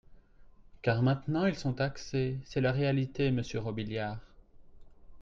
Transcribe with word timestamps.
car 0.81 1.03
maintenant 1.03 1.45
ils 1.45 1.55
sont 1.55 1.73
taxés:, 1.73 2.39
C’est 2.45 2.59
la 2.59 2.71
réalité, 2.71 3.29
monsieur 3.29 3.59
Robiliard 3.59 4.17